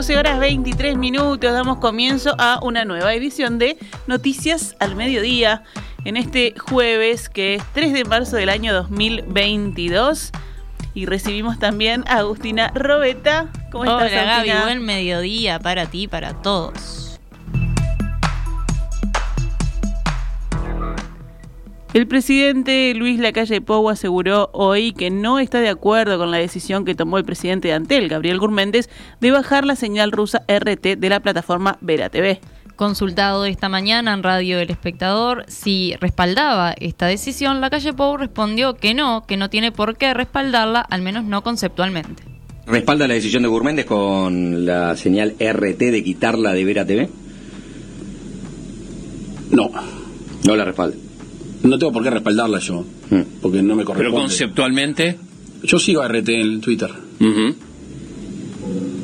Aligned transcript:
12 0.00 0.16
horas 0.16 0.40
23 0.40 0.96
minutos 0.96 1.52
damos 1.52 1.76
comienzo 1.76 2.34
a 2.38 2.58
una 2.62 2.86
nueva 2.86 3.12
edición 3.12 3.58
de 3.58 3.76
Noticias 4.06 4.74
al 4.78 4.96
Mediodía 4.96 5.62
en 6.06 6.16
este 6.16 6.54
jueves 6.58 7.28
que 7.28 7.56
es 7.56 7.62
3 7.74 7.92
de 7.92 8.04
marzo 8.04 8.36
del 8.36 8.48
año 8.48 8.72
2022 8.72 10.32
y 10.94 11.04
recibimos 11.04 11.58
también 11.58 12.04
a 12.08 12.20
Agustina 12.20 12.72
Robeta. 12.74 13.50
¿Cómo 13.70 13.84
estás, 13.84 14.10
Hola, 14.10 14.42
Gaby, 14.42 14.62
buen 14.62 14.86
mediodía 14.86 15.58
para 15.58 15.84
ti, 15.84 16.08
para 16.08 16.32
todos. 16.32 17.09
El 21.92 22.06
presidente 22.06 22.94
Luis 22.94 23.18
Lacalle 23.18 23.60
Pou 23.60 23.90
aseguró 23.90 24.48
hoy 24.52 24.92
que 24.92 25.10
no 25.10 25.40
está 25.40 25.58
de 25.58 25.68
acuerdo 25.68 26.18
con 26.18 26.30
la 26.30 26.36
decisión 26.36 26.84
que 26.84 26.94
tomó 26.94 27.18
el 27.18 27.24
presidente 27.24 27.66
de 27.66 27.74
Antel, 27.74 28.08
Gabriel 28.08 28.38
Gurméndez, 28.38 28.88
de 29.20 29.32
bajar 29.32 29.64
la 29.64 29.74
señal 29.74 30.12
rusa 30.12 30.44
RT 30.46 30.98
de 30.98 31.08
la 31.08 31.18
plataforma 31.18 31.78
Vera 31.80 32.08
TV. 32.08 32.40
Consultado 32.76 33.44
esta 33.44 33.68
mañana 33.68 34.14
en 34.14 34.22
Radio 34.22 34.60
El 34.60 34.70
Espectador 34.70 35.44
si 35.48 35.96
respaldaba 36.00 36.74
esta 36.78 37.06
decisión, 37.06 37.60
Lacalle 37.60 37.92
Pou 37.92 38.16
respondió 38.16 38.74
que 38.74 38.94
no, 38.94 39.24
que 39.26 39.36
no 39.36 39.50
tiene 39.50 39.72
por 39.72 39.96
qué 39.96 40.14
respaldarla, 40.14 40.82
al 40.82 41.02
menos 41.02 41.24
no 41.24 41.42
conceptualmente. 41.42 42.22
¿Respalda 42.68 43.08
la 43.08 43.14
decisión 43.14 43.42
de 43.42 43.48
Gurméndez 43.48 43.84
con 43.84 44.64
la 44.64 44.96
señal 44.96 45.34
RT 45.40 45.90
de 45.90 46.04
quitarla 46.04 46.52
de 46.52 46.64
Vera 46.64 46.86
TV? 46.86 47.10
No. 49.50 49.72
No 50.46 50.54
la 50.54 50.64
respalda. 50.64 51.09
No 51.62 51.78
tengo 51.78 51.92
por 51.92 52.02
qué 52.02 52.10
respaldarla 52.10 52.58
yo, 52.58 52.84
mm. 53.10 53.20
porque 53.42 53.62
no 53.62 53.74
me 53.76 53.84
corresponde. 53.84 54.10
Pero 54.10 54.22
conceptualmente. 54.22 55.16
Yo 55.62 55.78
sigo 55.78 56.00
a 56.00 56.08
RT 56.08 56.28
en 56.30 56.60
Twitter. 56.60 56.90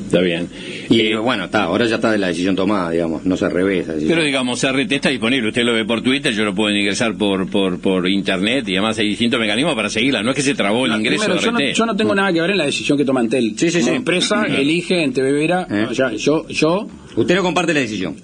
Está 0.06 0.20
bien. 0.20 0.48
Y 0.88 1.00
eh, 1.00 1.16
bueno, 1.16 1.46
está, 1.46 1.64
ahora 1.64 1.84
ya 1.86 1.96
está 1.96 2.12
de 2.12 2.18
la 2.18 2.28
decisión 2.28 2.54
tomada, 2.54 2.90
digamos, 2.90 3.24
no 3.24 3.36
se 3.36 3.48
revesa. 3.48 3.94
Pero 4.06 4.22
digamos, 4.22 4.62
RT 4.64 4.92
está 4.92 5.08
disponible, 5.08 5.48
usted 5.48 5.64
lo 5.64 5.72
ve 5.72 5.84
por 5.84 6.00
Twitter, 6.00 6.32
yo 6.32 6.44
lo 6.44 6.54
puedo 6.54 6.74
ingresar 6.74 7.16
por, 7.16 7.50
por, 7.50 7.80
por 7.80 8.08
internet 8.08 8.68
y 8.68 8.76
además 8.76 8.98
hay 8.98 9.08
distintos 9.08 9.40
mecanismos 9.40 9.74
para 9.74 9.90
seguirla, 9.90 10.22
no 10.22 10.30
es 10.30 10.36
que 10.36 10.42
se 10.42 10.54
trabó 10.54 10.86
el 10.86 10.92
ingreso 10.92 11.32
de 11.34 11.40
yo 11.40 11.50
RT. 11.50 11.60
No, 11.60 11.72
yo 11.72 11.86
no 11.86 11.96
tengo 11.96 12.14
nada 12.14 12.32
que 12.32 12.40
ver 12.40 12.50
en 12.50 12.58
la 12.58 12.66
decisión 12.66 12.96
que 12.96 13.04
toma 13.04 13.20
Antel. 13.20 13.54
Sí, 13.58 13.70
sí, 13.70 13.82
sí. 13.82 13.90
empresa 13.90 14.44
elige 14.46 15.02
en 15.02 15.12
TV 15.12 15.32
Vera, 15.32 15.66
¿Eh? 15.68 15.88
yo, 15.92 16.46
yo... 16.48 16.86
Usted 17.16 17.34
no 17.34 17.42
comparte 17.42 17.74
la 17.74 17.80
decisión. 17.80 18.14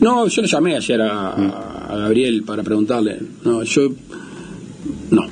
No, 0.00 0.26
yo 0.26 0.42
le 0.42 0.48
llamé 0.48 0.76
ayer 0.76 1.00
a, 1.02 1.71
a 1.92 1.96
Gabriel 1.96 2.42
para 2.44 2.62
preguntarle. 2.62 3.18
No, 3.44 3.62
yo. 3.62 3.90
No. 5.10 5.26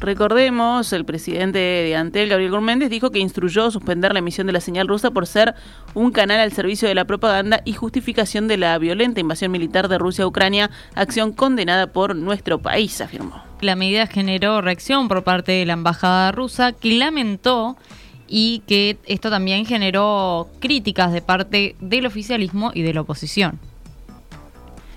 Recordemos, 0.00 0.92
el 0.92 1.04
presidente 1.04 1.58
de 1.58 1.96
Antel, 1.96 2.28
Gabriel 2.28 2.52
Gourméndez, 2.52 2.90
dijo 2.90 3.10
que 3.10 3.18
instruyó 3.18 3.70
suspender 3.70 4.12
la 4.12 4.20
emisión 4.20 4.46
de 4.46 4.52
la 4.52 4.60
señal 4.60 4.88
rusa 4.88 5.10
por 5.10 5.26
ser 5.26 5.54
un 5.94 6.12
canal 6.12 6.38
al 6.40 6.52
servicio 6.52 6.86
de 6.86 6.94
la 6.94 7.06
propaganda 7.06 7.60
y 7.64 7.72
justificación 7.72 8.46
de 8.46 8.56
la 8.56 8.78
violenta 8.78 9.20
invasión 9.20 9.50
militar 9.50 9.88
de 9.88 9.98
Rusia 9.98 10.24
a 10.24 10.28
Ucrania, 10.28 10.70
acción 10.94 11.32
condenada 11.32 11.88
por 11.88 12.14
nuestro 12.14 12.60
país, 12.60 13.00
afirmó. 13.00 13.42
La 13.60 13.74
medida 13.74 14.06
generó 14.06 14.60
reacción 14.60 15.08
por 15.08 15.24
parte 15.24 15.52
de 15.52 15.66
la 15.66 15.72
embajada 15.72 16.30
rusa, 16.30 16.72
que 16.72 16.92
lamentó 16.98 17.76
y 18.28 18.62
que 18.66 18.98
esto 19.06 19.30
también 19.30 19.66
generó 19.66 20.48
críticas 20.60 21.12
de 21.12 21.22
parte 21.22 21.76
del 21.80 22.06
oficialismo 22.06 22.70
y 22.74 22.82
de 22.82 22.94
la 22.94 23.02
oposición. 23.02 23.58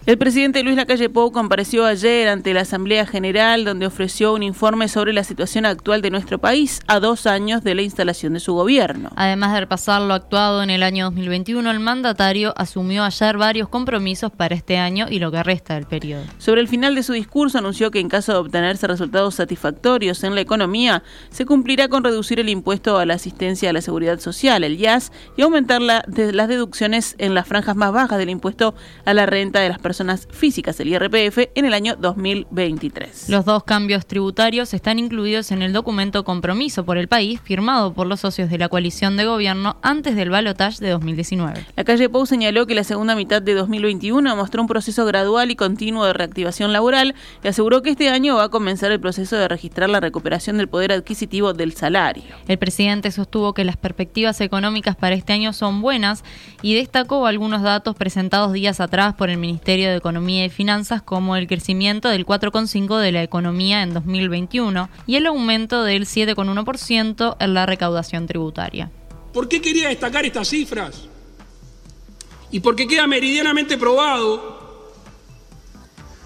El 0.09 0.17
presidente 0.17 0.63
Luis 0.63 0.75
Lacalle 0.75 1.07
Pou 1.07 1.31
compareció 1.31 1.85
ayer 1.85 2.29
ante 2.29 2.51
la 2.55 2.61
Asamblea 2.61 3.05
General 3.05 3.63
donde 3.63 3.85
ofreció 3.85 4.33
un 4.33 4.41
informe 4.41 4.87
sobre 4.87 5.13
la 5.13 5.23
situación 5.23 5.67
actual 5.67 6.01
de 6.01 6.09
nuestro 6.09 6.39
país 6.39 6.79
a 6.87 6.99
dos 6.99 7.27
años 7.27 7.63
de 7.63 7.75
la 7.75 7.83
instalación 7.83 8.33
de 8.33 8.39
su 8.39 8.55
gobierno. 8.55 9.11
Además 9.15 9.53
de 9.53 9.59
repasar 9.59 10.01
lo 10.01 10.15
actuado 10.15 10.63
en 10.63 10.71
el 10.71 10.81
año 10.81 11.05
2021, 11.05 11.69
el 11.69 11.79
mandatario 11.79 12.55
asumió 12.57 13.03
ayer 13.03 13.37
varios 13.37 13.69
compromisos 13.69 14.31
para 14.31 14.55
este 14.55 14.79
año 14.79 15.05
y 15.07 15.19
lo 15.19 15.31
que 15.31 15.43
resta 15.43 15.75
del 15.75 15.85
periodo. 15.85 16.23
Sobre 16.39 16.61
el 16.61 16.67
final 16.67 16.95
de 16.95 17.03
su 17.03 17.13
discurso 17.13 17.59
anunció 17.59 17.91
que 17.91 17.99
en 17.99 18.09
caso 18.09 18.31
de 18.31 18.39
obtenerse 18.39 18.87
resultados 18.87 19.35
satisfactorios 19.35 20.23
en 20.23 20.33
la 20.33 20.41
economía, 20.41 21.03
se 21.29 21.45
cumplirá 21.45 21.87
con 21.87 22.03
reducir 22.03 22.39
el 22.39 22.49
impuesto 22.49 22.97
a 22.97 23.05
la 23.05 23.13
asistencia 23.13 23.69
a 23.69 23.73
la 23.73 23.81
seguridad 23.81 24.19
social, 24.19 24.63
el 24.63 24.75
IAS, 24.79 25.11
y 25.37 25.43
aumentar 25.43 25.83
las 25.83 26.01
deducciones 26.07 27.13
en 27.19 27.35
las 27.35 27.47
franjas 27.47 27.75
más 27.75 27.91
bajas 27.91 28.17
del 28.17 28.31
impuesto 28.31 28.73
a 29.05 29.13
la 29.13 29.27
renta 29.27 29.59
de 29.59 29.69
las 29.69 29.77
personas 29.77 29.98
físicas, 30.31 30.79
el 30.79 30.87
IRPF, 30.89 31.49
en 31.55 31.65
el 31.65 31.73
año 31.73 31.95
2023. 31.97 33.29
Los 33.29 33.43
dos 33.43 33.63
cambios 33.63 34.05
tributarios 34.05 34.73
están 34.73 34.97
incluidos 34.97 35.51
en 35.51 35.61
el 35.61 35.73
documento 35.73 36.23
Compromiso 36.23 36.85
por 36.85 36.97
el 36.97 37.07
País, 37.07 37.41
firmado 37.41 37.93
por 37.93 38.07
los 38.07 38.21
socios 38.21 38.49
de 38.49 38.57
la 38.57 38.69
coalición 38.69 39.17
de 39.17 39.25
gobierno 39.25 39.77
antes 39.81 40.15
del 40.15 40.29
balotaje 40.29 40.83
de 40.83 40.91
2019. 40.91 41.65
La 41.75 41.83
calle 41.83 42.09
Pou 42.09 42.25
señaló 42.25 42.65
que 42.65 42.75
la 42.75 42.83
segunda 42.83 43.15
mitad 43.15 43.41
de 43.41 43.53
2021 43.53 44.35
mostró 44.35 44.61
un 44.61 44.67
proceso 44.67 45.05
gradual 45.05 45.51
y 45.51 45.55
continuo 45.55 46.05
de 46.05 46.13
reactivación 46.13 46.71
laboral 46.71 47.15
y 47.43 47.47
aseguró 47.47 47.81
que 47.81 47.91
este 47.91 48.09
año 48.09 48.35
va 48.35 48.45
a 48.45 48.49
comenzar 48.49 48.91
el 48.91 48.99
proceso 48.99 49.35
de 49.35 49.47
registrar 49.47 49.89
la 49.89 49.99
recuperación 49.99 50.57
del 50.57 50.69
poder 50.69 50.91
adquisitivo 50.91 51.53
del 51.53 51.73
salario. 51.73 52.23
El 52.47 52.57
presidente 52.57 53.11
sostuvo 53.11 53.53
que 53.53 53.63
las 53.63 53.77
perspectivas 53.77 54.41
económicas 54.41 54.95
para 54.95 55.15
este 55.15 55.33
año 55.33 55.53
son 55.53 55.81
buenas 55.81 56.23
y 56.61 56.75
destacó 56.75 57.25
algunos 57.25 57.61
datos 57.61 57.95
presentados 57.95 58.53
días 58.53 58.79
atrás 58.79 59.15
por 59.15 59.29
el 59.29 59.37
Ministerio 59.37 59.78
de 59.87 59.95
Economía 59.95 60.45
y 60.45 60.49
Finanzas 60.49 61.01
como 61.01 61.35
el 61.35 61.47
crecimiento 61.47 62.09
del 62.09 62.25
4,5% 62.25 62.99
de 62.99 63.11
la 63.11 63.23
economía 63.23 63.83
en 63.83 63.93
2021 63.93 64.89
y 65.07 65.15
el 65.15 65.25
aumento 65.25 65.83
del 65.83 66.05
7,1% 66.05 67.37
en 67.39 67.53
la 67.53 67.65
recaudación 67.65 68.27
tributaria. 68.27 68.91
¿Por 69.33 69.47
qué 69.47 69.61
quería 69.61 69.89
destacar 69.89 70.25
estas 70.25 70.49
cifras? 70.49 71.07
Y 72.51 72.59
porque 72.59 72.87
queda 72.87 73.07
meridianamente 73.07 73.77
probado 73.77 74.59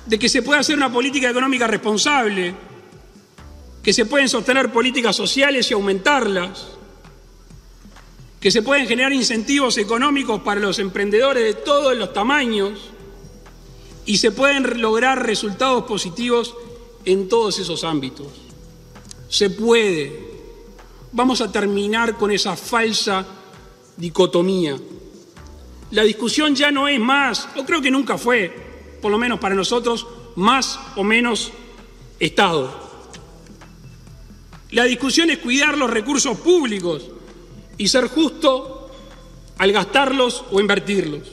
de 0.05 0.19
que 0.19 0.29
se 0.29 0.41
puede 0.41 0.59
hacer 0.59 0.75
una 0.75 0.91
política 0.91 1.29
económica 1.29 1.67
responsable, 1.67 2.53
que 3.83 3.93
se 3.93 4.05
pueden 4.05 4.29
sostener 4.29 4.71
políticas 4.71 5.15
sociales 5.15 5.69
y 5.69 5.73
aumentarlas, 5.73 6.67
que 8.39 8.51
se 8.51 8.61
pueden 8.61 8.87
generar 8.87 9.13
incentivos 9.13 9.77
económicos 9.77 10.41
para 10.41 10.59
los 10.59 10.79
emprendedores 10.79 11.43
de 11.43 11.61
todos 11.61 11.95
los 11.95 12.13
tamaños, 12.13 12.92
y 14.05 14.17
se 14.17 14.31
pueden 14.31 14.81
lograr 14.81 15.25
resultados 15.25 15.83
positivos 15.85 16.55
en 17.05 17.29
todos 17.29 17.59
esos 17.59 17.83
ámbitos. 17.83 18.27
Se 19.29 19.49
puede. 19.49 20.31
Vamos 21.11 21.41
a 21.41 21.51
terminar 21.51 22.17
con 22.17 22.31
esa 22.31 22.55
falsa 22.55 23.25
dicotomía. 23.97 24.75
La 25.91 26.03
discusión 26.03 26.55
ya 26.55 26.71
no 26.71 26.87
es 26.87 26.99
más, 26.99 27.47
o 27.55 27.65
creo 27.65 27.81
que 27.81 27.91
nunca 27.91 28.17
fue, 28.17 28.97
por 29.01 29.11
lo 29.11 29.17
menos 29.17 29.39
para 29.39 29.53
nosotros, 29.53 30.07
más 30.35 30.79
o 30.95 31.03
menos 31.03 31.51
Estado. 32.19 32.83
La 34.71 34.85
discusión 34.85 35.29
es 35.29 35.39
cuidar 35.39 35.77
los 35.77 35.89
recursos 35.89 36.37
públicos 36.39 37.03
y 37.77 37.87
ser 37.87 38.07
justo 38.07 38.89
al 39.57 39.71
gastarlos 39.71 40.45
o 40.51 40.59
invertirlos. 40.59 41.32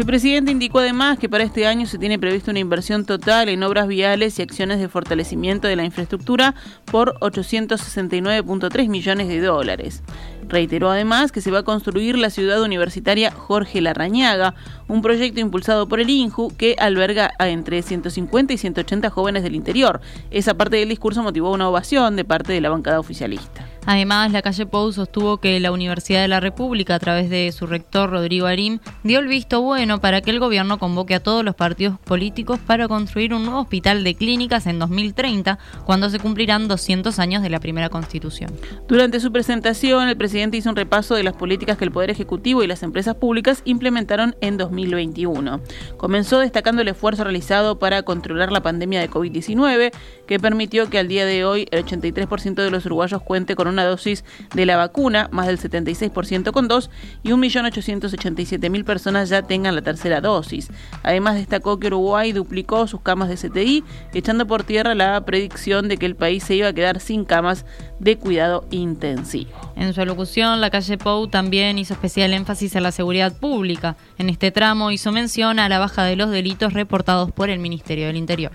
El 0.00 0.06
presidente 0.06 0.50
indicó 0.50 0.78
además 0.78 1.18
que 1.18 1.28
para 1.28 1.44
este 1.44 1.66
año 1.66 1.84
se 1.84 1.98
tiene 1.98 2.18
previsto 2.18 2.50
una 2.50 2.60
inversión 2.60 3.04
total 3.04 3.50
en 3.50 3.62
obras 3.62 3.86
viales 3.86 4.38
y 4.38 4.42
acciones 4.42 4.80
de 4.80 4.88
fortalecimiento 4.88 5.68
de 5.68 5.76
la 5.76 5.84
infraestructura 5.84 6.54
por 6.86 7.18
869.3 7.20 8.88
millones 8.88 9.28
de 9.28 9.42
dólares. 9.42 10.02
Reiteró 10.48 10.90
además 10.90 11.32
que 11.32 11.42
se 11.42 11.50
va 11.50 11.58
a 11.58 11.64
construir 11.64 12.16
la 12.16 12.30
ciudad 12.30 12.62
universitaria 12.62 13.30
Jorge 13.30 13.82
Larrañaga, 13.82 14.54
un 14.88 15.02
proyecto 15.02 15.40
impulsado 15.40 15.86
por 15.86 16.00
el 16.00 16.08
INJU 16.08 16.56
que 16.56 16.76
alberga 16.78 17.34
a 17.38 17.50
entre 17.50 17.82
150 17.82 18.54
y 18.54 18.56
180 18.56 19.10
jóvenes 19.10 19.42
del 19.42 19.54
interior. 19.54 20.00
Esa 20.30 20.54
parte 20.54 20.78
del 20.78 20.88
discurso 20.88 21.22
motivó 21.22 21.52
una 21.52 21.68
ovación 21.68 22.16
de 22.16 22.24
parte 22.24 22.54
de 22.54 22.62
la 22.62 22.70
bancada 22.70 23.00
oficialista. 23.00 23.69
Además, 23.86 24.32
la 24.32 24.42
calle 24.42 24.66
Pou 24.66 24.92
sostuvo 24.92 25.38
que 25.38 25.58
la 25.60 25.72
Universidad 25.72 26.22
de 26.22 26.28
la 26.28 26.40
República, 26.40 26.94
a 26.94 26.98
través 26.98 27.30
de 27.30 27.50
su 27.52 27.66
rector 27.66 28.10
Rodrigo 28.10 28.46
Arim, 28.46 28.78
dio 29.02 29.18
el 29.18 29.26
visto 29.26 29.62
bueno 29.62 30.00
para 30.00 30.20
que 30.20 30.30
el 30.30 30.38
gobierno 30.38 30.78
convoque 30.78 31.14
a 31.14 31.20
todos 31.20 31.44
los 31.44 31.54
partidos 31.54 31.98
políticos 31.98 32.58
para 32.66 32.88
construir 32.88 33.34
un 33.34 33.44
nuevo 33.44 33.60
hospital 33.60 34.04
de 34.04 34.14
clínicas 34.14 34.66
en 34.66 34.78
2030, 34.78 35.58
cuando 35.84 36.10
se 36.10 36.18
cumplirán 36.18 36.68
200 36.68 37.18
años 37.18 37.42
de 37.42 37.50
la 37.50 37.60
primera 37.60 37.88
constitución. 37.88 38.52
Durante 38.88 39.20
su 39.20 39.32
presentación, 39.32 40.08
el 40.08 40.16
presidente 40.16 40.56
hizo 40.56 40.70
un 40.70 40.76
repaso 40.76 41.14
de 41.14 41.22
las 41.22 41.34
políticas 41.34 41.78
que 41.78 41.84
el 41.84 41.92
Poder 41.92 42.10
Ejecutivo 42.10 42.62
y 42.62 42.66
las 42.66 42.82
empresas 42.82 43.14
públicas 43.14 43.62
implementaron 43.64 44.36
en 44.40 44.56
2021. 44.56 45.60
Comenzó 45.96 46.38
destacando 46.38 46.82
el 46.82 46.88
esfuerzo 46.88 47.24
realizado 47.24 47.78
para 47.78 48.02
controlar 48.02 48.52
la 48.52 48.62
pandemia 48.62 49.00
de 49.00 49.10
COVID-19, 49.10 49.92
que 50.30 50.38
permitió 50.38 50.88
que 50.88 51.00
al 51.00 51.08
día 51.08 51.26
de 51.26 51.44
hoy 51.44 51.66
el 51.72 51.84
83% 51.84 52.54
de 52.54 52.70
los 52.70 52.86
uruguayos 52.86 53.20
cuente 53.20 53.56
con 53.56 53.66
una 53.66 53.84
dosis 53.84 54.24
de 54.54 54.64
la 54.64 54.76
vacuna, 54.76 55.28
más 55.32 55.48
del 55.48 55.58
76% 55.58 56.52
con 56.52 56.68
dos, 56.68 56.88
y 57.24 57.30
1.887.000 57.30 58.84
personas 58.84 59.28
ya 59.28 59.42
tengan 59.42 59.74
la 59.74 59.82
tercera 59.82 60.20
dosis. 60.20 60.70
Además, 61.02 61.34
destacó 61.34 61.80
que 61.80 61.88
Uruguay 61.88 62.30
duplicó 62.30 62.86
sus 62.86 63.00
camas 63.00 63.28
de 63.28 63.34
CTI, 63.34 63.82
echando 64.14 64.46
por 64.46 64.62
tierra 64.62 64.94
la 64.94 65.20
predicción 65.24 65.88
de 65.88 65.96
que 65.96 66.06
el 66.06 66.14
país 66.14 66.44
se 66.44 66.54
iba 66.54 66.68
a 66.68 66.72
quedar 66.72 67.00
sin 67.00 67.24
camas 67.24 67.66
de 67.98 68.16
cuidado 68.16 68.64
intensivo. 68.70 69.50
En 69.74 69.92
su 69.92 70.00
alocución, 70.00 70.60
la 70.60 70.70
calle 70.70 70.96
Pou 70.96 71.26
también 71.26 71.76
hizo 71.76 71.94
especial 71.94 72.32
énfasis 72.34 72.76
en 72.76 72.84
la 72.84 72.92
seguridad 72.92 73.36
pública. 73.36 73.96
En 74.16 74.30
este 74.30 74.52
tramo 74.52 74.92
hizo 74.92 75.10
mención 75.10 75.58
a 75.58 75.68
la 75.68 75.80
baja 75.80 76.04
de 76.04 76.14
los 76.14 76.30
delitos 76.30 76.72
reportados 76.72 77.32
por 77.32 77.50
el 77.50 77.58
Ministerio 77.58 78.06
del 78.06 78.16
Interior. 78.16 78.52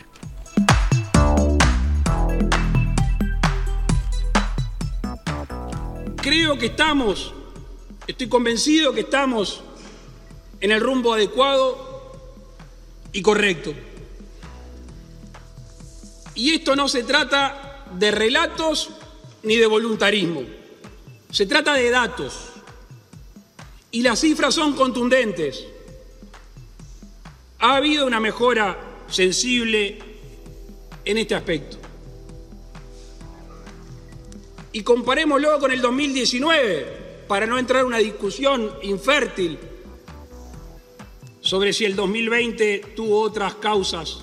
Creo 6.36 6.58
que 6.58 6.66
estamos, 6.66 7.32
estoy 8.08 8.28
convencido 8.28 8.92
que 8.92 9.00
estamos 9.00 9.62
en 10.60 10.74
el 10.74 10.82
rumbo 10.82 11.14
adecuado 11.14 12.12
y 13.14 13.22
correcto. 13.22 13.74
Y 16.34 16.50
esto 16.52 16.76
no 16.76 16.90
se 16.90 17.04
trata 17.04 17.86
de 17.98 18.12
relatos 18.12 18.90
ni 19.44 19.56
de 19.56 19.66
voluntarismo, 19.66 20.44
se 21.32 21.46
trata 21.46 21.74
de 21.74 21.90
datos. 21.90 22.50
Y 23.92 24.02
las 24.02 24.20
cifras 24.20 24.54
son 24.54 24.74
contundentes. 24.74 25.64
Ha 27.60 27.78
habido 27.78 28.06
una 28.06 28.20
mejora 28.20 28.78
sensible 29.08 30.00
en 31.06 31.18
este 31.18 31.34
aspecto. 31.34 31.85
Y 34.76 34.84
comparémoslo 34.84 35.58
con 35.58 35.72
el 35.72 35.80
2019, 35.80 37.24
para 37.30 37.46
no 37.48 37.58
entrar 37.58 37.80
en 37.80 37.88
una 37.88 38.00
discusión 38.00 38.74
infértil 38.82 39.58
sobre 41.40 41.72
si 41.72 41.86
el 41.86 41.96
2020 41.96 42.80
tuvo 42.94 43.22
otras 43.22 43.56
causas 43.56 44.18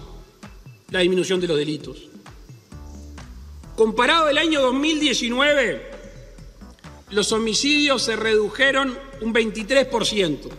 la 0.91 0.99
disminución 0.99 1.41
de 1.41 1.49
los 1.49 1.57
delitos. 1.57 2.07
Comparado 3.77 4.29
el 4.29 4.37
año 4.37 4.61
2019, 4.61 5.91
los 7.13 7.33
homicidios 7.33 8.03
se 8.03 8.17
redujeron 8.17 8.99
un 9.23 9.33
23%, 9.33 10.51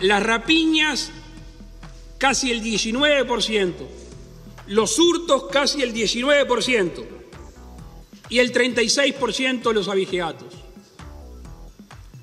las 0.00 0.22
rapiñas 0.24 1.12
casi 2.18 2.50
el 2.50 2.64
19%, 2.64 3.74
los 4.66 4.98
hurtos 4.98 5.44
casi 5.52 5.82
el 5.82 5.94
19% 5.94 7.17
y 8.28 8.38
el 8.38 8.52
36% 8.52 9.72
los 9.72 9.88
abigeatos. 9.88 10.54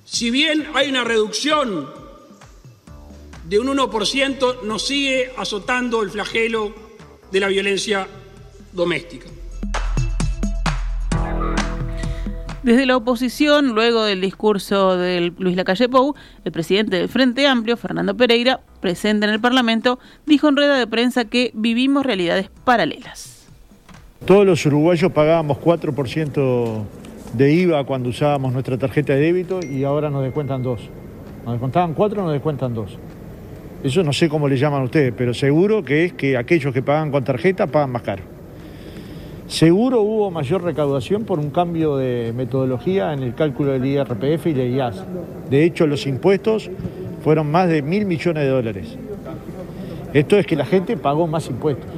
Si 0.05 0.29
bien 0.29 0.67
hay 0.73 0.89
una 0.89 1.03
reducción 1.03 1.89
de 3.47 3.59
un 3.59 3.67
1%, 3.67 4.61
nos 4.63 4.87
sigue 4.87 5.31
azotando 5.37 6.01
el 6.01 6.09
flagelo 6.09 6.73
de 7.31 7.39
la 7.39 7.47
violencia 7.47 8.07
doméstica. 8.71 9.27
Desde 12.63 12.87
la 12.87 12.97
oposición, 12.97 13.75
luego 13.75 14.03
del 14.05 14.21
discurso 14.21 14.97
de 14.97 15.31
Luis 15.37 15.55
Lacalle 15.55 15.87
Pou, 15.87 16.15
el 16.43 16.51
presidente 16.51 16.97
del 16.97 17.09
Frente 17.09 17.45
Amplio, 17.45 17.77
Fernando 17.77 18.17
Pereira, 18.17 18.61
presente 18.81 19.27
en 19.27 19.33
el 19.33 19.39
Parlamento, 19.39 19.99
dijo 20.25 20.49
en 20.49 20.55
rueda 20.55 20.75
de 20.75 20.87
prensa 20.87 21.25
que 21.25 21.51
vivimos 21.53 22.03
realidades 22.03 22.49
paralelas. 22.63 23.34
Todos 24.25 24.43
los 24.43 24.65
uruguayos 24.65 25.11
pagábamos 25.11 25.59
4% 25.59 26.83
de 27.33 27.53
IVA 27.53 27.83
cuando 27.83 28.09
usábamos 28.09 28.53
nuestra 28.53 28.75
tarjeta 28.75 29.13
de 29.13 29.19
débito 29.19 29.59
y 29.63 29.83
ahora 29.83 30.09
nos 30.09 30.23
descuentan 30.23 30.63
2. 30.63 30.81
Nos 31.45 31.53
descontaban 31.53 31.93
4, 31.93 32.23
nos 32.23 32.33
descuentan 32.33 32.73
2. 32.73 32.97
Eso 33.83 34.01
no 34.01 34.11
sé 34.11 34.27
cómo 34.27 34.47
le 34.47 34.57
llaman 34.57 34.81
ustedes, 34.81 35.13
pero 35.15 35.31
seguro 35.35 35.85
que 35.85 36.05
es 36.05 36.13
que 36.13 36.37
aquellos 36.37 36.73
que 36.73 36.81
pagan 36.81 37.11
con 37.11 37.23
tarjeta 37.23 37.67
pagan 37.67 37.91
más 37.91 38.01
caro. 38.01 38.23
Seguro 39.45 40.01
hubo 40.01 40.31
mayor 40.31 40.63
recaudación 40.63 41.23
por 41.23 41.37
un 41.37 41.51
cambio 41.51 41.95
de 41.97 42.33
metodología 42.35 43.13
en 43.13 43.21
el 43.21 43.35
cálculo 43.35 43.73
del 43.73 43.85
IRPF 43.85 44.47
y 44.47 44.53
del 44.53 44.73
IAS. 44.73 45.03
De 45.51 45.63
hecho, 45.63 45.85
los 45.85 46.07
impuestos 46.07 46.71
fueron 47.23 47.51
más 47.51 47.69
de 47.69 47.83
mil 47.83 48.07
millones 48.07 48.41
de 48.41 48.49
dólares. 48.49 48.97
Esto 50.13 50.39
es 50.39 50.47
que 50.47 50.55
la 50.55 50.65
gente 50.65 50.97
pagó 50.97 51.27
más 51.27 51.47
impuestos. 51.47 51.94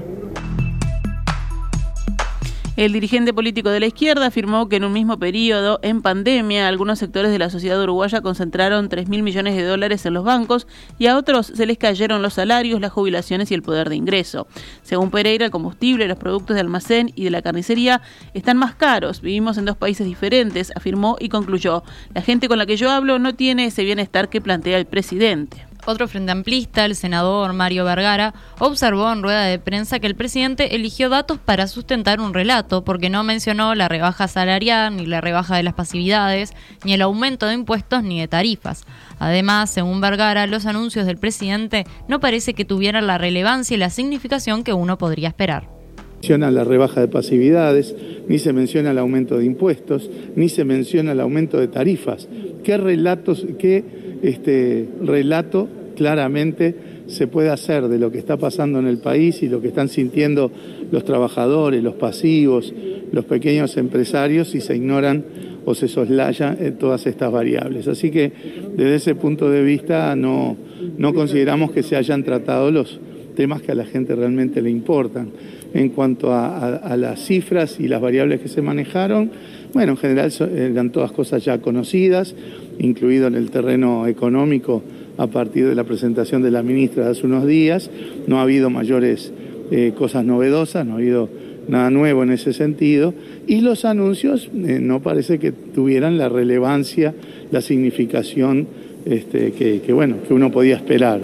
El 2.77 2.93
dirigente 2.93 3.33
político 3.33 3.71
de 3.71 3.79
la 3.79 3.87
izquierda 3.87 4.27
afirmó 4.27 4.69
que 4.69 4.75
en 4.75 4.83
un 4.83 4.93
mismo 4.93 5.17
periodo, 5.17 5.79
en 5.81 6.03
pandemia, 6.03 6.67
algunos 6.67 6.99
sectores 6.99 7.31
de 7.31 7.39
la 7.39 7.49
sociedad 7.49 7.81
uruguaya 7.81 8.21
concentraron 8.21 8.87
3 8.87 9.09
mil 9.09 9.23
millones 9.23 9.55
de 9.55 9.63
dólares 9.63 10.05
en 10.05 10.13
los 10.13 10.23
bancos 10.23 10.67
y 10.99 11.07
a 11.07 11.17
otros 11.17 11.47
se 11.47 11.65
les 11.65 11.79
cayeron 11.79 12.21
los 12.21 12.35
salarios, 12.35 12.79
las 12.79 12.91
jubilaciones 12.91 13.49
y 13.49 13.55
el 13.55 13.63
poder 13.63 13.89
de 13.89 13.95
ingreso. 13.95 14.45
Según 14.83 15.09
Pereira, 15.09 15.45
el 15.45 15.51
combustible, 15.51 16.07
los 16.07 16.19
productos 16.19 16.53
de 16.53 16.61
almacén 16.61 17.11
y 17.15 17.23
de 17.23 17.31
la 17.31 17.41
carnicería 17.41 18.03
están 18.35 18.57
más 18.57 18.75
caros. 18.75 19.21
Vivimos 19.21 19.57
en 19.57 19.65
dos 19.65 19.75
países 19.75 20.05
diferentes, 20.05 20.71
afirmó 20.75 21.17
y 21.19 21.29
concluyó. 21.29 21.83
La 22.13 22.21
gente 22.21 22.47
con 22.47 22.59
la 22.59 22.67
que 22.67 22.77
yo 22.77 22.91
hablo 22.91 23.17
no 23.17 23.33
tiene 23.33 23.65
ese 23.65 23.83
bienestar 23.85 24.29
que 24.29 24.39
plantea 24.39 24.77
el 24.77 24.85
presidente. 24.85 25.65
Otro 25.89 26.09
frente 26.09 26.33
amplista, 26.33 26.83
el 26.83 26.95
senador 26.95 27.53
Mario 27.53 27.85
Vergara, 27.85 28.33
observó 28.59 29.09
en 29.09 29.23
rueda 29.23 29.45
de 29.45 29.57
prensa 29.57 29.99
que 29.99 30.07
el 30.07 30.15
presidente 30.15 30.75
eligió 30.75 31.07
datos 31.07 31.39
para 31.39 31.65
sustentar 31.65 32.19
un 32.19 32.33
relato, 32.33 32.83
porque 32.83 33.09
no 33.09 33.23
mencionó 33.23 33.73
la 33.73 33.87
rebaja 33.87 34.27
salarial, 34.27 34.97
ni 34.97 35.05
la 35.05 35.21
rebaja 35.21 35.55
de 35.55 35.63
las 35.63 35.75
pasividades, 35.75 36.51
ni 36.83 36.91
el 36.91 37.01
aumento 37.01 37.45
de 37.45 37.53
impuestos, 37.53 38.03
ni 38.03 38.19
de 38.19 38.27
tarifas. 38.27 38.83
Además, 39.17 39.69
según 39.69 40.01
Vergara, 40.01 40.45
los 40.45 40.65
anuncios 40.65 41.05
del 41.05 41.19
presidente 41.19 41.85
no 42.09 42.19
parece 42.19 42.53
que 42.53 42.65
tuvieran 42.65 43.07
la 43.07 43.17
relevancia 43.17 43.75
y 43.75 43.77
la 43.77 43.89
significación 43.89 44.65
que 44.65 44.73
uno 44.73 44.97
podría 44.97 45.29
esperar 45.29 45.69
menciona 46.17 46.49
la 46.49 46.63
rebaja 46.63 46.99
de 46.99 47.07
pasividades, 47.07 47.95
ni 48.27 48.39
se 48.39 48.51
menciona 48.51 48.89
el 48.89 48.97
aumento 48.97 49.37
de 49.37 49.45
impuestos, 49.45 50.09
ni 50.35 50.49
se 50.49 50.65
menciona 50.65 51.11
el 51.11 51.19
aumento 51.19 51.59
de 51.59 51.67
tarifas. 51.67 52.27
¿Qué 52.63 52.75
relatos, 52.75 53.45
qué 53.59 53.85
este 54.23 54.89
relato 55.01 55.67
claramente 55.97 56.75
se 57.07 57.27
puede 57.27 57.49
hacer 57.49 57.87
de 57.87 57.97
lo 57.97 58.11
que 58.11 58.19
está 58.19 58.37
pasando 58.37 58.79
en 58.79 58.87
el 58.87 58.99
país 58.99 59.41
y 59.43 59.49
lo 59.49 59.61
que 59.61 59.69
están 59.69 59.89
sintiendo 59.89 60.51
los 60.91 61.03
trabajadores, 61.03 61.83
los 61.83 61.95
pasivos, 61.95 62.73
los 63.11 63.25
pequeños 63.25 63.75
empresarios 63.77 64.53
y 64.55 64.61
se 64.61 64.75
ignoran 64.75 65.25
o 65.65 65.75
se 65.75 65.87
soslayan 65.87 66.57
todas 66.79 67.07
estas 67.07 67.31
variables. 67.31 67.87
Así 67.87 68.11
que 68.11 68.31
desde 68.75 68.95
ese 68.95 69.15
punto 69.15 69.49
de 69.49 69.63
vista 69.63 70.15
no, 70.15 70.55
no 70.97 71.13
consideramos 71.13 71.71
que 71.71 71.83
se 71.83 71.95
hayan 71.95 72.23
tratado 72.23 72.71
los 72.71 72.99
temas 73.37 73.61
que 73.61 73.71
a 73.71 73.75
la 73.75 73.85
gente 73.85 74.15
realmente 74.15 74.61
le 74.61 74.69
importan. 74.71 75.29
En 75.73 75.89
cuanto 75.89 76.33
a, 76.33 76.95
las 76.97 77.23
cifras 77.23 77.79
y 77.79 77.87
las 77.87 78.01
variables 78.01 78.41
que 78.41 78.47
se 78.47 78.63
manejaron, 78.63 79.29
bueno, 79.73 79.91
en 79.91 79.97
general 79.97 80.31
eran 80.55 80.91
todas 80.91 81.11
cosas 81.11 81.45
ya 81.45 81.59
conocidas, 81.59 82.33
incluido 82.79 83.27
en 83.27 83.35
el 83.35 83.51
terreno 83.51 84.07
económico 84.07 84.81
a 85.17 85.27
partir 85.27 85.67
de 85.67 85.75
la 85.75 85.83
presentación 85.83 86.41
de 86.41 86.51
la 86.51 86.63
ministra 86.63 87.09
hace 87.09 87.25
unos 87.25 87.45
días. 87.45 87.89
No 88.27 88.39
ha 88.39 88.43
habido 88.43 88.69
mayores 88.69 89.31
eh, 89.71 89.93
cosas 89.97 90.23
novedosas, 90.25 90.85
no 90.85 90.93
ha 90.93 90.97
habido 90.97 91.29
nada 91.67 91.89
nuevo 91.89 92.23
en 92.23 92.31
ese 92.31 92.53
sentido. 92.53 93.13
Y 93.47 93.61
los 93.61 93.85
anuncios 93.85 94.49
eh, 94.53 94.79
no 94.81 95.01
parece 95.01 95.39
que 95.39 95.51
tuvieran 95.51 96.17
la 96.17 96.29
relevancia, 96.29 97.13
la 97.51 97.61
significación 97.61 98.67
este, 99.05 99.51
que, 99.53 99.93
bueno, 99.93 100.17
que 100.27 100.33
uno 100.33 100.51
podía 100.51 100.75
esperar. 100.75 101.21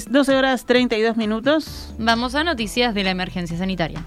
12 0.00 0.34
horas 0.34 0.64
32 0.64 1.16
minutos. 1.16 1.94
Vamos 1.98 2.34
a 2.34 2.44
noticias 2.44 2.94
de 2.94 3.04
la 3.04 3.10
emergencia 3.10 3.58
sanitaria. 3.58 4.04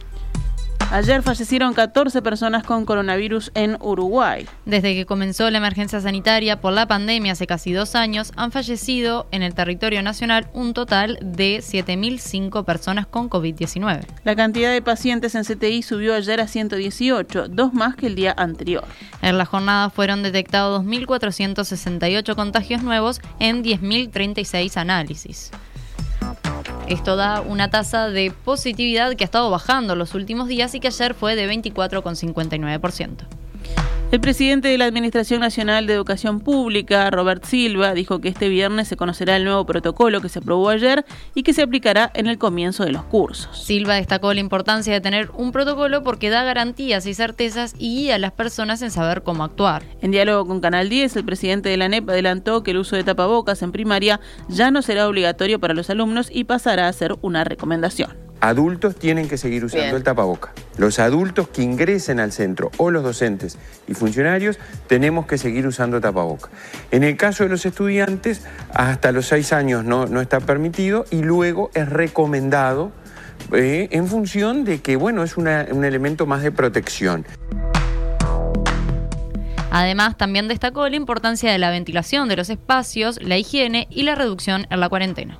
Ayer 0.91 1.23
fallecieron 1.23 1.73
14 1.73 2.21
personas 2.21 2.63
con 2.63 2.85
coronavirus 2.85 3.51
en 3.55 3.77
Uruguay. 3.81 4.47
Desde 4.65 4.93
que 4.93 5.05
comenzó 5.05 5.49
la 5.49 5.57
emergencia 5.57 5.99
sanitaria 5.99 6.61
por 6.61 6.73
la 6.73 6.87
pandemia 6.87 7.31
hace 7.33 7.47
casi 7.47 7.73
dos 7.73 7.95
años, 7.95 8.31
han 8.35 8.51
fallecido 8.51 9.27
en 9.31 9.41
el 9.41 9.55
territorio 9.55 10.03
nacional 10.03 10.47
un 10.53 10.73
total 10.73 11.17
de 11.21 11.57
7.005 11.57 12.63
personas 12.65 13.07
con 13.07 13.29
COVID-19. 13.29 14.05
La 14.23 14.35
cantidad 14.35 14.71
de 14.71 14.81
pacientes 14.81 15.33
en 15.33 15.43
CTI 15.43 15.81
subió 15.81 16.13
ayer 16.13 16.39
a 16.39 16.47
118, 16.47 17.47
dos 17.49 17.73
más 17.73 17.95
que 17.95 18.07
el 18.07 18.15
día 18.15 18.33
anterior. 18.37 18.85
En 19.21 19.37
la 19.37 19.45
jornada 19.45 19.89
fueron 19.89 20.21
detectados 20.21 20.83
2.468 20.83 22.35
contagios 22.35 22.83
nuevos 22.83 23.21
en 23.39 23.63
10.036 23.63 24.77
análisis. 24.77 25.51
Esto 26.87 27.15
da 27.15 27.41
una 27.41 27.69
tasa 27.69 28.09
de 28.09 28.31
positividad 28.31 29.15
que 29.15 29.23
ha 29.23 29.25
estado 29.25 29.49
bajando 29.49 29.95
los 29.95 30.13
últimos 30.13 30.47
días 30.47 30.75
y 30.75 30.79
que 30.79 30.87
ayer 30.87 31.13
fue 31.13 31.35
de 31.35 31.49
24,59%. 31.49 33.44
El 34.11 34.21
presidente 34.21 34.67
de 34.67 34.77
la 34.77 34.85
Administración 34.85 35.41
Nacional 35.41 35.87
de 35.87 35.93
Educación 35.93 36.39
Pública, 36.39 37.09
Robert 37.09 37.43
Silva, 37.43 37.93
dijo 37.93 38.21
que 38.21 38.29
este 38.29 38.49
viernes 38.49 38.87
se 38.87 38.95
conocerá 38.95 39.35
el 39.35 39.43
nuevo 39.43 39.65
protocolo 39.65 40.21
que 40.21 40.29
se 40.29 40.39
aprobó 40.39 40.69
ayer 40.69 41.05
y 41.33 41.41
que 41.41 41.53
se 41.53 41.63
aplicará 41.63 42.11
en 42.13 42.27
el 42.27 42.37
comienzo 42.37 42.85
de 42.85 42.91
los 42.91 43.03
cursos. 43.03 43.65
Silva 43.65 43.95
destacó 43.95 44.33
la 44.33 44.39
importancia 44.39 44.93
de 44.93 45.01
tener 45.01 45.31
un 45.35 45.51
protocolo 45.51 46.03
porque 46.03 46.29
da 46.29 46.43
garantías 46.43 47.07
y 47.07 47.15
certezas 47.15 47.73
y 47.79 47.95
guía 47.95 48.15
a 48.15 48.19
las 48.19 48.31
personas 48.31 48.83
en 48.83 48.91
saber 48.91 49.23
cómo 49.23 49.43
actuar. 49.43 49.83
En 50.01 50.11
diálogo 50.11 50.47
con 50.47 50.61
Canal 50.61 50.87
10, 50.87 51.15
el 51.15 51.25
presidente 51.25 51.69
de 51.69 51.77
la 51.77 51.89
NEP 51.89 52.07
adelantó 52.07 52.61
que 52.61 52.71
el 52.71 52.77
uso 52.77 52.95
de 52.95 53.03
tapabocas 53.03 53.63
en 53.63 53.71
primaria 53.71 54.21
ya 54.47 54.69
no 54.69 54.83
será 54.83 55.07
obligatorio 55.07 55.59
para 55.59 55.73
los 55.73 55.89
alumnos 55.89 56.29
y 56.31 56.43
pasará 56.43 56.87
a 56.87 56.93
ser 56.93 57.15
una 57.21 57.43
recomendación 57.43 58.24
adultos 58.41 58.95
tienen 58.95 59.27
que 59.27 59.37
seguir 59.37 59.65
usando 59.65 59.97
el 59.97 60.03
tapaboca. 60.03 60.53
Los 60.77 60.99
adultos 60.99 61.47
que 61.47 61.61
ingresen 61.61 62.19
al 62.19 62.31
centro 62.31 62.71
o 62.77 62.91
los 62.91 63.03
docentes 63.03 63.57
y 63.87 63.93
funcionarios 63.93 64.59
tenemos 64.87 65.25
que 65.25 65.37
seguir 65.37 65.65
usando 65.67 66.01
tapaboca. 66.01 66.49
En 66.91 67.03
el 67.03 67.17
caso 67.17 67.43
de 67.43 67.49
los 67.49 67.65
estudiantes, 67.65 68.41
hasta 68.73 69.11
los 69.11 69.27
seis 69.27 69.53
años 69.53 69.83
no, 69.83 70.05
no 70.05 70.21
está 70.21 70.39
permitido 70.39 71.05
y 71.11 71.21
luego 71.21 71.71
es 71.73 71.89
recomendado 71.89 72.91
eh, 73.53 73.87
en 73.91 74.07
función 74.07 74.63
de 74.63 74.81
que, 74.81 74.95
bueno, 74.95 75.23
es 75.23 75.37
un 75.37 75.47
elemento 75.47 76.25
más 76.25 76.43
de 76.43 76.51
protección. 76.51 77.25
Además, 79.71 80.15
también 80.17 80.47
destacó 80.47 80.87
la 80.87 80.95
importancia 80.95 81.51
de 81.51 81.57
la 81.57 81.69
ventilación 81.69 82.29
de 82.29 82.37
los 82.37 82.49
espacios, 82.49 83.21
la 83.21 83.37
higiene 83.37 83.87
y 83.89 84.03
la 84.03 84.15
reducción 84.15 84.67
en 84.69 84.79
la 84.79 84.87
cuarentena 84.87 85.37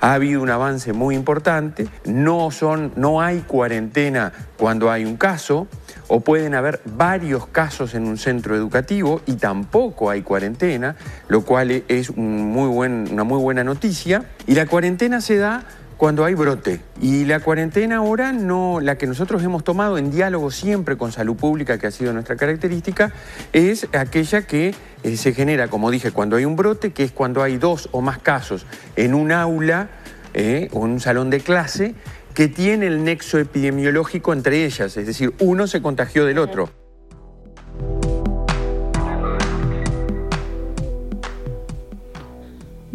ha 0.00 0.14
habido 0.14 0.42
un 0.42 0.50
avance 0.50 0.92
muy 0.92 1.14
importante, 1.14 1.88
no, 2.04 2.50
son, 2.50 2.92
no 2.96 3.20
hay 3.20 3.40
cuarentena 3.40 4.32
cuando 4.56 4.90
hay 4.90 5.04
un 5.04 5.16
caso, 5.16 5.68
o 6.08 6.20
pueden 6.20 6.54
haber 6.54 6.80
varios 6.84 7.46
casos 7.46 7.94
en 7.94 8.06
un 8.06 8.16
centro 8.16 8.56
educativo 8.56 9.20
y 9.26 9.34
tampoco 9.34 10.10
hay 10.10 10.22
cuarentena, 10.22 10.96
lo 11.28 11.44
cual 11.44 11.70
es 11.70 12.16
muy 12.16 12.68
buen, 12.68 13.08
una 13.12 13.24
muy 13.24 13.40
buena 13.40 13.62
noticia. 13.62 14.24
Y 14.46 14.54
la 14.54 14.66
cuarentena 14.66 15.20
se 15.20 15.36
da 15.36 15.64
cuando 15.98 16.24
hay 16.24 16.34
brote. 16.34 16.80
Y 17.02 17.26
la 17.26 17.40
cuarentena 17.40 17.96
ahora, 17.96 18.32
no, 18.32 18.80
la 18.80 18.96
que 18.96 19.06
nosotros 19.06 19.42
hemos 19.42 19.64
tomado 19.64 19.98
en 19.98 20.10
diálogo 20.10 20.50
siempre 20.50 20.96
con 20.96 21.12
salud 21.12 21.36
pública, 21.36 21.76
que 21.76 21.88
ha 21.88 21.90
sido 21.90 22.12
nuestra 22.14 22.36
característica, 22.36 23.12
es 23.52 23.86
aquella 23.92 24.42
que 24.42 24.74
eh, 25.02 25.16
se 25.16 25.34
genera, 25.34 25.68
como 25.68 25.90
dije, 25.90 26.12
cuando 26.12 26.36
hay 26.36 26.44
un 26.44 26.56
brote, 26.56 26.92
que 26.92 27.02
es 27.02 27.12
cuando 27.12 27.42
hay 27.42 27.58
dos 27.58 27.88
o 27.92 28.00
más 28.00 28.18
casos 28.18 28.64
en 28.96 29.12
un 29.12 29.32
aula 29.32 29.90
eh, 30.34 30.68
o 30.72 30.86
en 30.86 30.92
un 30.92 31.00
salón 31.00 31.30
de 31.30 31.40
clase 31.40 31.94
que 32.32 32.46
tiene 32.46 32.86
el 32.86 33.02
nexo 33.02 33.38
epidemiológico 33.38 34.32
entre 34.32 34.64
ellas, 34.64 34.96
es 34.96 35.06
decir, 35.06 35.34
uno 35.40 35.66
se 35.66 35.82
contagió 35.82 36.24
del 36.24 36.38
otro. 36.38 36.70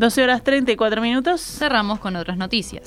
12 0.04 0.22
horas 0.22 0.44
34 0.44 1.02
minutos. 1.02 1.40
Cerramos 1.40 1.98
con 2.00 2.18
otras 2.18 2.36
noticias. 2.36 2.84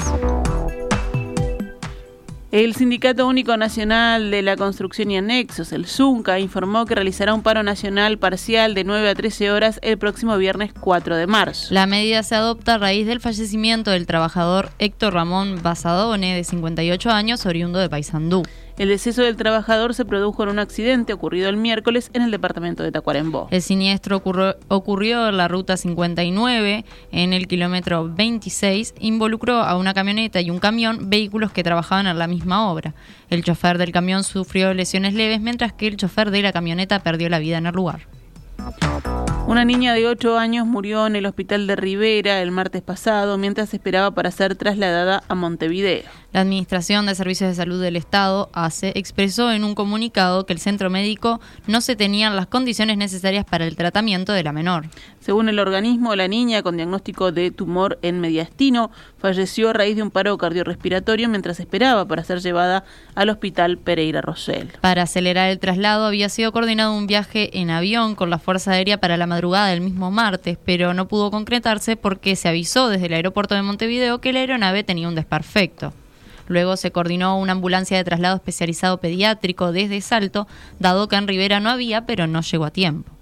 El 2.52 2.74
Sindicato 2.74 3.26
Único 3.26 3.56
Nacional 3.56 4.30
de 4.30 4.42
la 4.42 4.58
Construcción 4.58 5.10
y 5.10 5.16
Anexos, 5.16 5.72
el 5.72 5.86
ZUNCA, 5.86 6.38
informó 6.40 6.84
que 6.84 6.94
realizará 6.94 7.32
un 7.32 7.42
paro 7.42 7.62
nacional 7.62 8.18
parcial 8.18 8.74
de 8.74 8.84
9 8.84 9.08
a 9.08 9.14
13 9.14 9.50
horas 9.50 9.78
el 9.82 9.96
próximo 9.96 10.36
viernes 10.36 10.74
4 10.78 11.16
de 11.16 11.26
marzo. 11.26 11.72
La 11.72 11.86
medida 11.86 12.22
se 12.22 12.34
adopta 12.34 12.74
a 12.74 12.78
raíz 12.78 13.06
del 13.06 13.20
fallecimiento 13.20 13.92
del 13.92 14.06
trabajador 14.06 14.68
Héctor 14.78 15.14
Ramón 15.14 15.60
Basadone, 15.62 16.36
de 16.36 16.44
58 16.44 17.10
años, 17.10 17.46
oriundo 17.46 17.78
de 17.78 17.88
Paysandú. 17.88 18.42
El 18.78 18.90
deceso 18.90 19.22
del 19.22 19.36
trabajador 19.36 19.94
se 19.94 20.04
produjo 20.04 20.42
en 20.42 20.50
un 20.50 20.58
accidente 20.58 21.14
ocurrido 21.14 21.48
el 21.48 21.56
miércoles 21.56 22.10
en 22.12 22.20
el 22.20 22.30
departamento 22.30 22.82
de 22.82 22.92
Tacuarembó. 22.92 23.48
El 23.50 23.62
siniestro 23.62 24.22
ocurrió, 24.68 25.28
en 25.28 25.36
la 25.38 25.48
ruta 25.48 25.78
59, 25.78 26.84
en 27.10 27.32
el 27.32 27.48
kilómetro 27.48 28.12
26. 28.12 28.94
Involucró 29.00 29.56
a 29.62 29.78
una 29.78 29.94
camioneta 29.94 30.42
y 30.42 30.50
un 30.50 30.58
camión, 30.58 31.08
vehículos 31.08 31.52
que 31.52 31.64
trabajaban 31.64 32.06
en 32.06 32.18
la 32.18 32.26
misma 32.26 32.70
obra. 32.70 32.92
El 33.30 33.42
chofer 33.44 33.78
del 33.78 33.92
camión 33.92 34.24
sufrió 34.24 34.74
lesiones 34.74 35.14
leves, 35.14 35.40
mientras 35.40 35.72
que 35.72 35.86
el 35.86 35.96
chofer 35.96 36.30
de 36.30 36.42
la 36.42 36.52
camioneta 36.52 37.00
perdió 37.00 37.30
la 37.30 37.38
vida 37.38 37.56
en 37.56 37.66
el 37.66 37.74
lugar. 37.74 38.00
Una 39.46 39.64
niña 39.64 39.94
de 39.94 40.08
8 40.08 40.38
años 40.38 40.66
murió 40.66 41.06
en 41.06 41.14
el 41.14 41.24
hospital 41.24 41.68
de 41.68 41.76
Rivera 41.76 42.42
el 42.42 42.50
martes 42.50 42.82
pasado 42.82 43.38
mientras 43.38 43.72
esperaba 43.72 44.10
para 44.10 44.32
ser 44.32 44.56
trasladada 44.56 45.22
a 45.28 45.36
Montevideo. 45.36 46.02
La 46.32 46.40
Administración 46.40 47.06
de 47.06 47.14
Servicios 47.14 47.48
de 47.48 47.54
Salud 47.54 47.80
del 47.80 47.96
Estado, 47.96 48.50
ACE, 48.52 48.92
expresó 48.96 49.52
en 49.52 49.64
un 49.64 49.74
comunicado 49.74 50.44
que 50.44 50.52
el 50.52 50.58
centro 50.58 50.90
médico 50.90 51.40
no 51.66 51.80
se 51.80 51.96
tenían 51.96 52.36
las 52.36 52.48
condiciones 52.48 52.98
necesarias 52.98 53.46
para 53.46 53.66
el 53.66 53.76
tratamiento 53.76 54.32
de 54.32 54.42
la 54.42 54.52
menor. 54.52 54.86
Según 55.20 55.48
el 55.48 55.58
organismo, 55.60 56.14
la 56.14 56.28
niña 56.28 56.62
con 56.62 56.76
diagnóstico 56.76 57.32
de 57.32 57.50
tumor 57.52 57.98
en 58.02 58.20
mediastino 58.20 58.90
falleció 59.18 59.70
a 59.70 59.72
raíz 59.72 59.96
de 59.96 60.02
un 60.02 60.10
paro 60.10 60.36
cardiorrespiratorio 60.36 61.28
mientras 61.28 61.58
esperaba 61.58 62.06
para 62.06 62.22
ser 62.22 62.40
llevada 62.40 62.84
al 63.14 63.30
hospital 63.30 63.78
Pereira 63.78 64.20
Rosell. 64.20 64.72
Para 64.80 65.02
acelerar 65.02 65.48
el 65.48 65.58
traslado 65.58 66.04
había 66.04 66.28
sido 66.28 66.52
coordinado 66.52 66.92
un 66.92 67.06
viaje 67.06 67.58
en 67.58 67.70
avión 67.70 68.14
con 68.14 68.28
la 68.28 68.38
Fuerza 68.38 68.72
Aérea 68.72 69.00
para 69.00 69.16
la 69.16 69.26
madrugada 69.36 69.68
del 69.68 69.82
mismo 69.82 70.10
martes, 70.10 70.56
pero 70.64 70.94
no 70.94 71.08
pudo 71.08 71.30
concretarse 71.30 71.96
porque 71.96 72.36
se 72.36 72.48
avisó 72.48 72.88
desde 72.88 73.04
el 73.04 73.12
aeropuerto 73.12 73.54
de 73.54 73.60
Montevideo 73.60 74.18
que 74.18 74.32
la 74.32 74.40
aeronave 74.40 74.82
tenía 74.82 75.08
un 75.08 75.14
desperfecto. 75.14 75.92
Luego 76.48 76.78
se 76.78 76.90
coordinó 76.90 77.38
una 77.38 77.52
ambulancia 77.52 77.98
de 77.98 78.04
traslado 78.04 78.36
especializado 78.36 78.96
pediátrico 78.96 79.72
desde 79.72 80.00
Salto, 80.00 80.48
dado 80.78 81.08
que 81.08 81.16
en 81.16 81.28
Rivera 81.28 81.60
no 81.60 81.68
había, 81.68 82.06
pero 82.06 82.26
no 82.26 82.40
llegó 82.40 82.64
a 82.64 82.70
tiempo. 82.70 83.12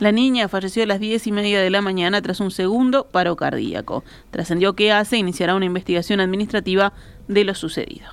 La 0.00 0.12
niña 0.12 0.48
falleció 0.48 0.82
a 0.82 0.86
las 0.86 1.00
diez 1.00 1.26
y 1.26 1.32
media 1.32 1.62
de 1.62 1.70
la 1.70 1.80
mañana 1.80 2.20
tras 2.20 2.40
un 2.40 2.50
segundo 2.50 3.06
paro 3.06 3.34
cardíaco. 3.34 4.04
Trascendió 4.32 4.74
que 4.74 4.92
hace 4.92 5.16
iniciará 5.16 5.54
una 5.54 5.64
investigación 5.64 6.20
administrativa 6.20 6.92
de 7.26 7.44
lo 7.44 7.54
sucedido. 7.54 8.08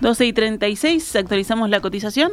12 0.00 0.26
y 0.26 0.32
36, 0.32 1.16
actualizamos 1.16 1.70
la 1.70 1.80
cotización. 1.80 2.30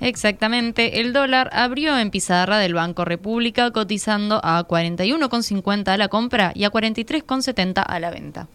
Exactamente, 0.00 1.00
el 1.00 1.12
dólar 1.12 1.48
abrió 1.52 1.98
en 1.98 2.10
pizarra 2.10 2.58
del 2.58 2.74
Banco 2.74 3.04
República 3.04 3.70
cotizando 3.70 4.40
a 4.44 4.66
41,50 4.66 5.88
a 5.88 5.96
la 5.96 6.08
compra 6.08 6.52
y 6.54 6.64
a 6.64 6.70
43,70 6.70 7.82
a 7.86 8.00
la 8.00 8.10
venta. 8.10 8.48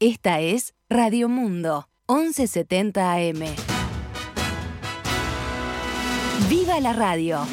Esta 0.00 0.40
es 0.40 0.74
Radio 0.88 1.28
Mundo, 1.28 1.88
1170 2.08 3.12
AM. 3.14 3.40
¡Viva 6.48 6.78
la 6.80 6.92
radio! 6.92 7.44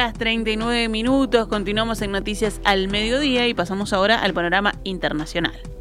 Horas 0.00 0.14
39 0.14 0.88
minutos, 0.88 1.46
continuamos 1.46 2.00
en 2.00 2.12
Noticias 2.12 2.62
al 2.64 2.88
Mediodía 2.88 3.46
y 3.48 3.52
pasamos 3.52 3.92
ahora 3.92 4.18
al 4.22 4.32
panorama 4.32 4.72
internacional. 4.82 5.79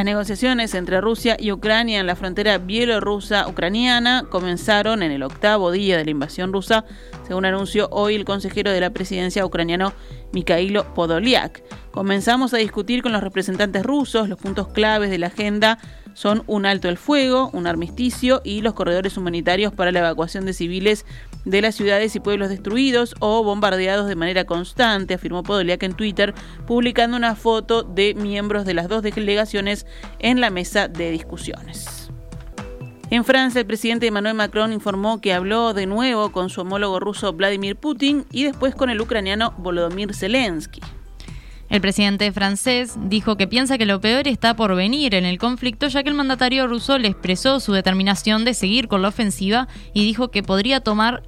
Las 0.00 0.06
negociaciones 0.06 0.74
entre 0.74 1.02
Rusia 1.02 1.36
y 1.38 1.52
Ucrania 1.52 2.00
en 2.00 2.06
la 2.06 2.16
frontera 2.16 2.56
bielorrusa-ucraniana 2.56 4.30
comenzaron 4.30 5.02
en 5.02 5.12
el 5.12 5.22
octavo 5.22 5.70
día 5.70 5.98
de 5.98 6.06
la 6.06 6.10
invasión 6.10 6.54
rusa, 6.54 6.86
según 7.28 7.44
anunció 7.44 7.86
hoy 7.90 8.14
el 8.14 8.24
consejero 8.24 8.70
de 8.70 8.80
la 8.80 8.94
presidencia 8.94 9.44
ucraniano 9.44 9.92
Mikhailo 10.32 10.94
Podolyak. 10.94 11.62
Comenzamos 11.90 12.54
a 12.54 12.56
discutir 12.56 13.02
con 13.02 13.12
los 13.12 13.22
representantes 13.22 13.84
rusos 13.84 14.30
los 14.30 14.38
puntos 14.38 14.68
claves 14.68 15.10
de 15.10 15.18
la 15.18 15.26
agenda 15.26 15.76
son 16.14 16.42
un 16.46 16.66
alto 16.66 16.88
el 16.88 16.96
fuego, 16.96 17.50
un 17.52 17.66
armisticio 17.66 18.40
y 18.44 18.62
los 18.62 18.74
corredores 18.74 19.16
humanitarios 19.16 19.72
para 19.72 19.92
la 19.92 20.00
evacuación 20.00 20.44
de 20.44 20.52
civiles 20.52 21.06
de 21.44 21.62
las 21.62 21.74
ciudades 21.74 22.14
y 22.16 22.20
pueblos 22.20 22.48
destruidos 22.48 23.14
o 23.20 23.42
bombardeados 23.42 24.08
de 24.08 24.16
manera 24.16 24.44
constante, 24.44 25.14
afirmó 25.14 25.42
Podoliak 25.42 25.82
en 25.82 25.94
Twitter, 25.94 26.34
publicando 26.66 27.16
una 27.16 27.34
foto 27.34 27.82
de 27.82 28.14
miembros 28.14 28.64
de 28.64 28.74
las 28.74 28.88
dos 28.88 29.02
delegaciones 29.02 29.86
en 30.18 30.40
la 30.40 30.50
mesa 30.50 30.88
de 30.88 31.10
discusiones. 31.10 32.10
En 33.10 33.24
Francia, 33.24 33.60
el 33.60 33.66
presidente 33.66 34.06
Emmanuel 34.06 34.34
Macron 34.34 34.72
informó 34.72 35.20
que 35.20 35.32
habló 35.32 35.74
de 35.74 35.86
nuevo 35.86 36.30
con 36.30 36.48
su 36.48 36.60
homólogo 36.60 37.00
ruso 37.00 37.32
Vladimir 37.32 37.74
Putin 37.74 38.24
y 38.30 38.44
después 38.44 38.76
con 38.76 38.88
el 38.88 39.00
ucraniano 39.00 39.52
Volodymyr 39.58 40.14
Zelensky. 40.14 40.80
El 41.70 41.80
presidente 41.80 42.30
francés 42.32 42.96
dijo 43.02 43.36
que 43.36 43.46
piensa 43.46 43.78
que 43.78 43.86
lo 43.86 44.00
peor 44.00 44.26
está 44.26 44.54
por 44.54 44.74
venir 44.74 45.14
en 45.14 45.24
el 45.24 45.38
conflicto, 45.38 45.86
ya 45.86 46.02
que 46.02 46.08
el 46.08 46.16
mandatario 46.16 46.66
ruso 46.66 46.98
le 46.98 47.06
expresó 47.06 47.60
su 47.60 47.72
determinación 47.72 48.44
de 48.44 48.54
seguir 48.54 48.88
con 48.88 49.02
la 49.02 49.08
ofensiva 49.08 49.68
y 49.92 50.04
dijo 50.04 50.32
que 50.32 50.42
podría 50.42 50.80
tomar 50.80 51.22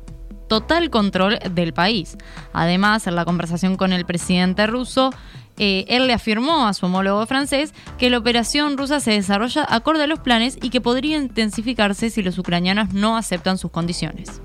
total 0.52 0.90
control 0.90 1.38
del 1.50 1.73
país. 1.73 2.18
Además, 2.52 3.06
en 3.06 3.16
la 3.16 3.25
conversación 3.25 3.76
con 3.76 3.94
el 3.94 4.04
presidente 4.04 4.66
ruso, 4.66 5.09
eh, 5.56 5.87
él 5.88 6.06
le 6.06 6.12
afirmó 6.12 6.66
a 6.66 6.75
su 6.75 6.85
homólogo 6.85 7.25
francés 7.25 7.73
que 7.97 8.11
la 8.11 8.18
operación 8.18 8.76
rusa 8.76 9.00
se 9.00 9.12
desarrolla 9.12 9.66
acorde 9.66 10.04
a 10.04 10.06
los 10.06 10.21
planes 10.21 10.59
y 10.61 10.68
que 10.68 10.82
podría 10.82 11.16
intensificarse 11.16 12.11
si 12.11 12.23
los 12.23 12.37
ucranianos 12.37 12.92
no 12.92 13.16
aceptan 13.16 13.56
sus 13.56 13.71
condiciones. 13.71 14.42